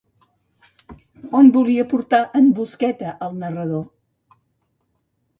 [1.39, 3.85] On volia portar en Busqueta al narrador?